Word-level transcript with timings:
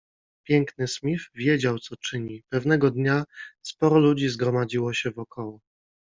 Piękny 0.47 0.87
Smith 0.87 1.25
wiedział, 1.35 1.79
co 1.79 1.95
czyni. 1.97 2.43
Pewnego 2.49 2.91
dnia 2.91 3.23
sporo 3.65 3.99
ludzi 3.99 4.29
zgromadziło 4.29 4.93
się 4.93 5.11
wokoło 5.11 5.59